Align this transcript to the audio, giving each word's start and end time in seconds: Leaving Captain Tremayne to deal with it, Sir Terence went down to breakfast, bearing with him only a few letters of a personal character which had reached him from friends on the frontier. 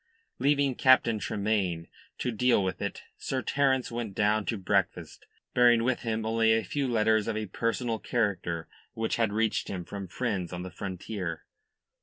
Leaving 0.39 0.73
Captain 0.73 1.19
Tremayne 1.19 1.87
to 2.17 2.31
deal 2.31 2.63
with 2.63 2.81
it, 2.81 3.03
Sir 3.19 3.43
Terence 3.43 3.91
went 3.91 4.15
down 4.15 4.45
to 4.47 4.57
breakfast, 4.57 5.27
bearing 5.53 5.83
with 5.83 5.99
him 5.99 6.25
only 6.25 6.53
a 6.53 6.63
few 6.63 6.87
letters 6.87 7.27
of 7.27 7.37
a 7.37 7.45
personal 7.45 7.99
character 7.99 8.67
which 8.93 9.17
had 9.17 9.31
reached 9.31 9.67
him 9.67 9.85
from 9.85 10.07
friends 10.07 10.51
on 10.51 10.63
the 10.63 10.71
frontier. 10.71 11.45